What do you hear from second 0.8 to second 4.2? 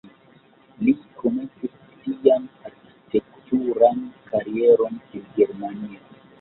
Li komencis sian arkitekturan